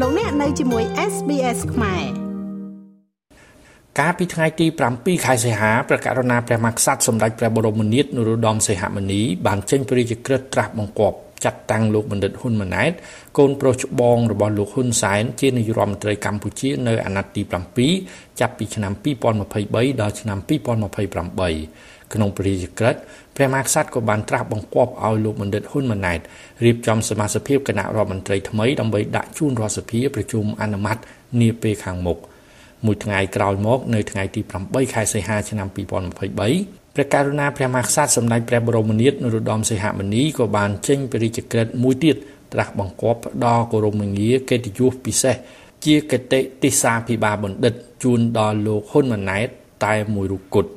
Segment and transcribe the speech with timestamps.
[0.00, 2.04] លោកអ្នកនៅជាមួយ SBS ខ្មែរ
[3.98, 12.92] កាលពីថ្ងៃទី7ខែសីហាព្រះករុណាព្រះមហាក្សត្រសម្ដេចព្រះបរមនាថនរោត្តមសីហមុនីបានចេញព្រះរាជក្រឹត្យត្រាស់បង្គាប់ ចាត់តាំងលោកបណ្ឌិតហ៊ុនម៉ាណែត
[13.38, 17.42] កូនប្រុសច្បងរបស់លោកហ៊ុនសែនជានាយករដ្ឋមន្ត្រីកម្ពុជានៅអាណត្តិទី
[17.90, 18.92] 7ចាប់ពីឆ្នាំ
[19.44, 23.00] 2023ដល់ឆ្នាំ2028ក្នុងព្រះរាជក្រឹត្យ
[23.36, 26.20] ព្រះមហាក្សត្រក៏បានត្រាស់បង្គាប់ឲ្យលោកបណ្ឌិតហ៊ុនម៉ាណែត
[26.64, 30.98] រៀបចំសមាជិកគណៈរដ្ឋមន្ត្រីថ្មីដើម្បីដាក់ជូនរដ្ឋសភាប្រជុំអនុម័ត
[31.40, 32.18] នាពេលខាងមុខ
[32.86, 42.16] មួយថ្ងៃក្រោយមកនៅថ្ងៃទី8ខែសីហាឆ្នាំ2023 ព្រះករុណាព្រះមហាក្សត្រសម្ដេចព្រះបរមនាថនរោត្តមសីហមុនីក៏បានចេញព្រះរាជក្រឹត្យមួយទៀត
[42.52, 45.36] ត្រាស់បង្គាប់ផ្ដល់គោរមងារកិត្តិយសពិសេស
[45.84, 49.48] ជាគតិទិសាភិបាលបណ្ឌិតជូនដល់លោកហ៊ុនម៉ាណែត
[49.84, 50.70] តែមួយរូបគត់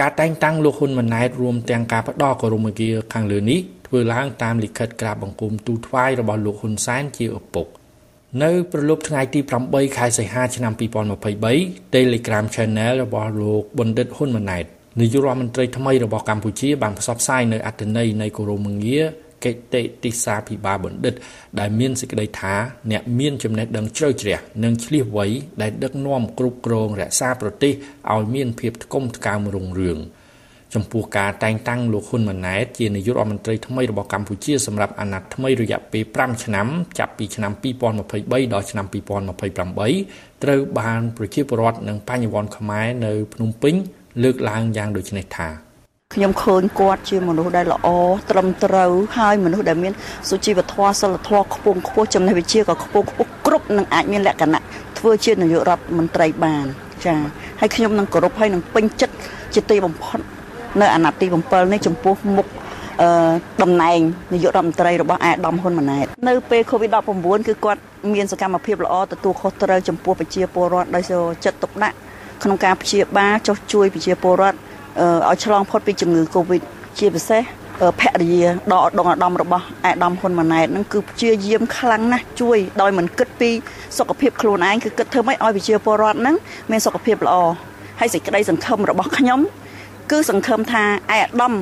[0.00, 7.66] ការតែងតាំងលោកហ៊ុនម៉ាណែតរួមទាំងការផ្ដល់គោរមងារខាងលើនេះធ្វើឡើងតាមលិខិតក្រាបបង្គំទូថ្វាយរបស់លោកហ៊ុនសែនជាឪពុក
[8.42, 10.72] នៅប្រលប់ថ្ងៃទី8ខែសីហាឆ្នាំ
[11.32, 14.66] 2023 Telegram Channel របស់លោកបណ្ឌិតហ៊ុនម៉ាណែត
[15.00, 19.04] នាយករដ្ឋមន្ត្រីថ្មីរបស់កម្ពុជាបានផ្សព្វផ្សាយនៅអត្ថន័យនៃគោរមងារ
[19.44, 21.14] កិត្តិទិសាភិបាលបណ្ឌិត
[21.58, 22.54] ដែលមានសេចក្តីថា
[22.90, 25.26] អ្នកមានចំណេះដឹងជ្រៅជ្រះនិងឆ្លៀសវៃ
[25.62, 27.72] ដែលដឹកនាំគ្រប់គ្រងរក្សាប្រទេស
[28.14, 29.98] ឲ្យមានភាពថ្កុំថ្កើងរុងរឿង
[30.74, 36.66] ចំពោះការតែងតាំងលោកហ៊ុនម៉ាណែតជានាយករដ្ឋមន្ត្រីថ្មីរបស់កម្ពុជាសម្រាប់អាណត្តិថ្មីរយៈពេល5ឆ្នាំ
[36.98, 37.52] ចាប់ពីឆ្នាំ
[38.02, 38.86] 2023ដល់ឆ្នាំ
[39.68, 43.74] 2028ត្រូវបានប្រជាពលរដ្ឋនិងបញ្ញវន្តខ្មែរនៅភ្នំពេញ
[44.22, 45.48] លើកឡើងយ៉ាងដូចនេះថា
[46.14, 47.88] ខ្ញុំឃើញគាត់ជាមនុស្សដែលល្អ
[48.30, 49.92] ត្រឹមត្រូវហើយមនុស្សដែលមាន
[50.28, 54.60] សុជីវធម៌សិលធម៌ខ្ពង់ខ្ពស់ចំណេះវិជ្ជាក៏ខ្ពង់ខ្ពស់គ្រប់នឹងអាចមានលក្ខណៈ
[54.98, 56.64] ធ្វើជានាយករដ្ឋមន្ត្រីបាន
[57.04, 57.14] ចា
[57.60, 59.14] ហើយខ្ញុំនឹងគោរពហើយនឹងពេញចិត្ត
[59.54, 60.18] ជាទីបំផុត
[60.80, 62.46] នៅអាណត្តិទី7នេះចំពោះមុខ
[63.02, 63.10] អឺ
[63.62, 63.98] តំណែង
[64.32, 67.80] នាយករដ្ឋមន្ត្រីរបស់អាដាមហ៊ុនម៉ាណែតនៅពេល COVID-19 គឺគាត់
[68.14, 71.04] មានសកម្មភាពល្អទទួលខុសត្រូវចំពោះប្រជាពលរដ្ឋដោយ
[71.44, 71.96] ចិត្តទុកដាក់
[72.42, 74.58] ក្នុងការព្យាបាលចុះជួយប្រជាពលរដ្ឋ
[75.28, 76.62] ឲ្យឆ្លងផុតពីជំងឺ Covid
[76.98, 77.42] ជាពិសេស
[78.00, 83.50] ភរិយាដកដងអាដាមរបស់អាដាមហ៊ុនម៉ាណែតនឹងគឺព្យាយាមខ្លាំងណាស់ជួយដោយមិនគិតពី
[83.98, 86.36] សុខភាពខ្លួនឯងគឺគិតធ្វើម៉េចឲ្យប្រជាពលរដ្ឋនឹង
[86.70, 87.36] មានសុខភាពល្អ
[88.00, 89.40] ហើយសេចក្តីសង្ឃឹមរបស់ខ្ញុំ
[90.10, 91.54] គឺសង្ឃឹមថាអាដាម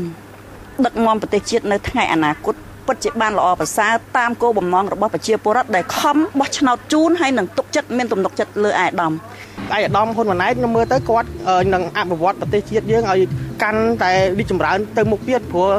[0.85, 2.55] ដឹកនាំប្រទេសជាតិនៅថ្ងៃអនាគត
[2.87, 9.13] ពិតជាបានល្អប្រសើរតាមគោលបំណងរបស់ប្រជាពលរដ្ឋដែលខំបោះឆ្នោតជូនហើយនឹងទុកចិត្តមានទំនុកចិត្តលើអាដាម
[9.75, 11.29] ឯកឧត្តមហ៊ុនម៉ាណែតខ្ញុំមើលទៅគាត់
[11.75, 13.21] នឹងអភិវឌ្ឍប្រទេសជាតិយើងឲ្យ
[13.63, 15.71] កាន់តែរីកចម្រើនទៅមុខទៀតព្រោះ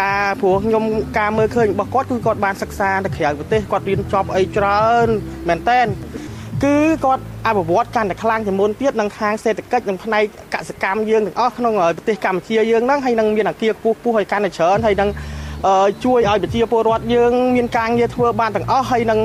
[0.00, 0.84] ការព្រោះខ្ញុំ
[1.18, 5.08] ការមើលឃើញរបស់គាត់គឺគាត់បានសិក្សានៅក្រៅប្រទេសគាត់រៀនចប់អីច្រើន
[5.48, 5.86] មែនតែន
[6.64, 10.22] គឺគាត់អភិវឌ្ឍកាន់តែខ្លាំងជាងមុនទៀតនឹងខាងសេដ្ឋកិច្ចនិងផ្នែក
[10.54, 15.10] កសិកម្មយើងទាំងអស់ក្នុងប្រទេសកម្ពុជាយើងហ្នឹងហើយនឹងមានអាគារខ្ពស់ខ្ពស់ឲ្យកាន់តែច្រើនហើយនឹង
[16.04, 19.20] ជួយឲ្យប្រជាពលរដ្ឋយើងមានការងារធ្វើបានទាំងអស់ហើយនឹង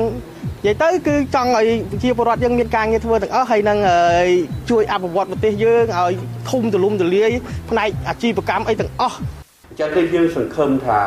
[0.66, 3.78] និយាយទៅគឺចង់ឲ្យប្រជាពលរដ្ឋយើងមានការងារធ្វើទាំងអស់ហើយនឹង
[4.70, 6.12] ជួយអភិវឌ្ឍប្រទេសយើងឲ្យ
[6.50, 7.30] ធំទូលំទូលាយ
[7.70, 9.16] ផ្នែកអាជីវកម្មអីទាំងអស់
[9.78, 11.00] ចឹងគឺយើងសង្ឃឹមថា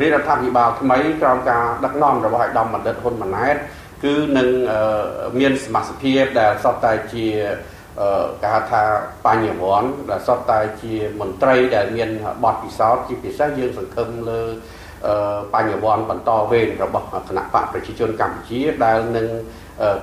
[0.00, 3.56] រាជរដ្ឋាភិបាលថ្មីក្រោមការដឹកនាំរបស់ឯកឧត្តមបណ្ឌិតហ៊ុនម៉ាណែត
[4.04, 4.48] គឺនឹង
[5.40, 7.26] មានសមាជិកដែលសតតែជា
[8.42, 8.82] គេហៅថា
[9.26, 12.10] បញ្ញវន្តដែលសតតែជាមន្ត្រីដែលមាន
[12.44, 14.42] បទពិសោធន៍ជាពិសេសយើងសង្ឃឹមលើ
[15.54, 19.26] បញ្ញវន្តបន្តវេនរបស់គណៈបកប្រជាជនកម្ពុជាដែលនឹង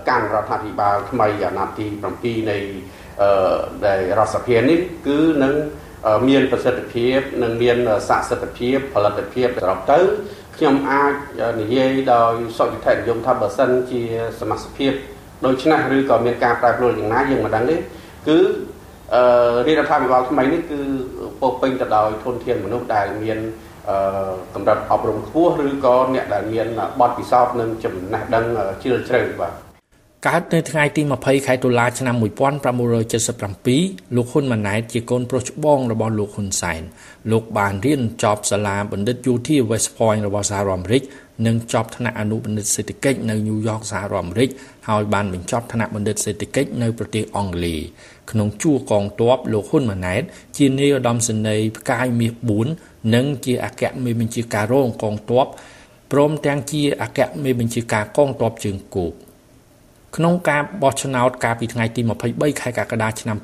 [0.10, 2.58] កាន់រដ្ឋាភិបាលថ្មីអាណត្តិទី7នៃ
[3.86, 5.54] ដែលរដ្ឋសភានេះគឺនឹង
[6.28, 7.78] មានប្រសិទ្ធភាពនិងមាន
[8.10, 10.00] ស័ក្តិសិទ្ធិភាពផលិតភាពសរុបទៅ
[10.58, 11.14] ខ្ញុំអាច
[11.62, 14.02] និយាយដោយសុខចិត្តនិយមថាបើសិនជា
[14.40, 14.94] សមាជិក
[15.46, 17.76] ដូច្នេះឬក៏មានការប្រែប្រួលយ៉ាងណាយើងមិនដឹងទេ
[18.28, 18.40] គឺ
[19.16, 19.24] អឺ
[19.68, 20.80] រាជរដ្ឋាភិបាលថ្មីនេះគឺ
[21.42, 23.71] ពោពេញទៅដោយធនធានមនុស្សដែលមានអឺ
[24.54, 26.68] កម្រិតអប់រំខ្ពស់ឬក៏អ្នកដែលមាន
[27.00, 28.46] បទពិសោធន៍និងចំណេះដឹង
[28.84, 29.71] ជ្រាលជ្រៅបាទ
[30.28, 36.82] កើតនៅថ្ងៃទី20ខែតុលាឆ្នាំ1977លោកហ៊ុនម៉ាណែតជាកូនប្រុសច្បងរបស់លោកហ៊ុនសែន
[37.32, 41.02] លោកបានរៀនចប់សាលាបណ្ឌិតយោធា West Point របស់សហរដ្ឋអាមេរិក
[41.46, 44.50] និងចប់ថ្នាក់អនុបណ្ឌិតសេដ្ឋកិច្ចនៅញូវយ៉កសហរដ្ឋអាមេរិក
[44.90, 47.80] ហើយបានបញ្ចប់ថ្នាក់បណ្ឌិតសេដ្ឋកិច្ចនៅប្រទេសអង់គ្លេស
[48.32, 50.22] ក្នុងជួរកងទ័ពលោកហ៊ុនម៉ាណែត
[50.58, 52.34] ជានាយឧត្តមសេនីយ៍ផ្កាយមាស
[52.74, 55.46] 4និងជាអគ្គមេបញ្ជាការរងកងទ័ព
[56.12, 59.14] ព្រមទាំងជាអគ្គមេបញ្ជាការកងទ័ពជើងគោក
[60.18, 63.38] ក្នុងការបោះឆ្នោតកាលពីថ្ងៃទី23ខែកក្កដាឆ្នាំ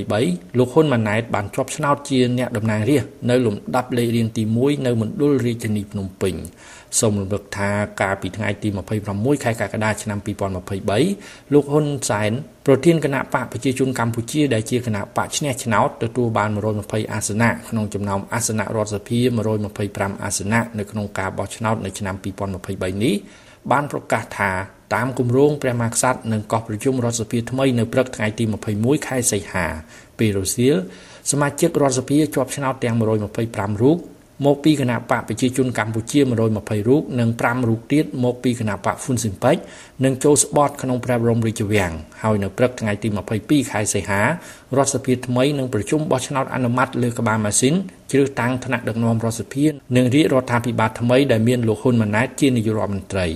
[0.00, 6.34] 2023លោកហ៊ុនម៉ាណែតបានជាប់ឆ្នោតជាអ្នកតំណាងរាស្ត្រនៅលំដាប់លេខរៀងទី1នៅមណ្ឌលរាជធានីភ្នំពេញ
[7.00, 7.70] សូមរំលឹកថា
[8.00, 8.68] កាលពីថ្ងៃទី
[9.06, 10.18] 26ខែកក្កដាឆ្នាំ
[10.86, 12.32] 2023លោកហ៊ុនសែន
[12.66, 19.18] ប្រធានគណៈបកប្រជាជនកម្ពុជាដែលជាគណៈបកឈ្នះឆ្នោតទទួលបាន120អាសនៈក្នុងចំណោមអាសនៈរដ្ឋសភា
[19.72, 23.16] 125អាសនៈនៅក្នុងការបោះឆ្នោតនៅឆ្នាំ2023នេះ
[23.72, 24.50] បានប្រកាសថា
[24.94, 28.44] តាមគម្រោងព្រះមហាក្សត្រនឹងកោះប្រជុំរដ្ឋសភាថ្មីនៅព្រឹកថ្ងៃទី
[28.76, 29.66] 21ខែសីហា
[30.18, 30.76] ពេលរសៀល
[31.30, 33.98] សមាជិករដ្ឋសភាជាប់ឆ្នោតទាំង125រូប
[34.44, 39.56] មកពីគណៈបកប្រជាជនកម្ពុជា120រូបនិង5រូបទៀតមកពីគណៈបកហ្វុនស៊ីមពេច
[40.04, 41.92] នឹងចូលស្បត់ក្នុងព្រះបរមរាជវាំង
[42.22, 43.08] ហើយនៅព្រឹកថ្ងៃទី
[43.40, 44.20] 22ខែសីហា
[44.76, 47.74] រដ្ឋសភាថ្មីនឹងប្រជុំបោះឆ្នោតអនុម័តលើក្បាលម៉ាស៊ីន
[48.10, 49.66] ជ្រើសតាំងថ្នាក់ដឹកនាំរដ្ឋសភា
[49.96, 53.26] និងរាជរដ្ឋាភិបាលថ្មីដែលមានលោកហ៊ុនម៉ាណែតជានាយករដ្ឋមន្ត្រី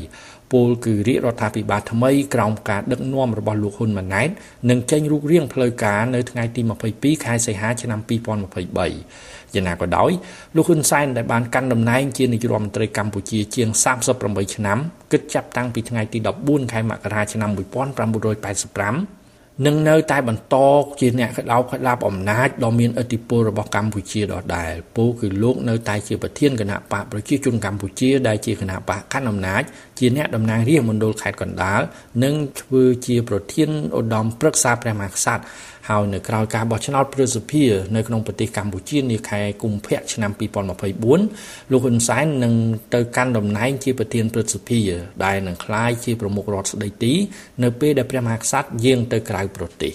[0.53, 4.29] ពលគឺរាជរដ្ឋាភិបាលថ្មីក្រោមការដឹកនាំរបស់លោកហ៊ុនម៉ាណែត
[4.71, 6.61] នឹងចេញរូបរាងផ្លូវការនៅថ្ងៃទី
[6.93, 10.11] 22ខែសីហាឆ្នាំ2023យ៉ាងណាក៏ដោយ
[10.57, 13.69] លោកហ៊ុនសែនដែលបានកាន់តំណែងជានាយករដ្ឋមន្ត្រីកម្ពុជាជាង
[14.13, 14.79] 38ឆ្នាំ
[15.13, 19.20] គិតចាប់តាំងពីថ្ងៃទី14ខែមករាឆ្នាំ1985
[19.67, 20.57] នឹងនៅតែបន្ត
[21.01, 29.63] ជាអ្នកក្តោបក្តាប់អំណាចដ៏មានឥទ្ធិពលរបស់កម្ពុជាដដែលពោគឺលោកនៅតែជាប្រធានគណៈបកប្រជាជនកម្ពុជាដែលជាគណៈបកកាន់អំណាច
[29.99, 31.81] ជាអ្នកតំណាងរាជមណ្ឌលខេត្តកណ្ដាល
[32.23, 35.45] និងធ្វើជាប្រធានឧត្តមប្រឹក្សាព្រះមហាក្សត្រ
[35.91, 37.65] ហើយនៅក្រៅការបោះឆ្នោតប្រសិទ្ធិ
[37.97, 42.55] នៅក្នុងប្រទេសកម្ពុជានាខែកុម្ភៈឆ្នាំ2024លោកហ៊ុនសែននឹង
[42.95, 44.81] ទៅកាន់តំណែងជាប្រធានប្រសិទ្ធិ
[45.25, 47.15] ដែលនឹងក្លាយជាប្រមុខរដ្ឋស្ដីទី
[47.63, 49.93] នៅពេលដែលព្រះមហាក្សត្រយាងទៅក្រៅប្រទេស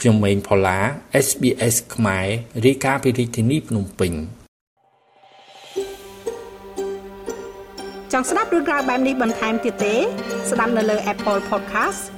[0.00, 0.78] ខ្ញុំម៉េងផល្លា
[1.26, 2.26] SBS ខ្មែរ
[2.66, 4.12] រាយការណ៍ពីរាជធានីភ្នំពេញ
[8.12, 9.94] ចង់ស្ដាប់រឿងក្រៅបែបនេះបន្ថែមទៀតទេ
[10.50, 12.17] ស្ដាប់នៅលើ Apple Podcast